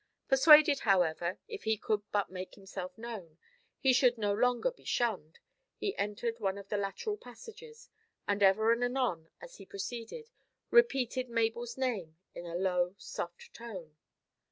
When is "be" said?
4.71-4.83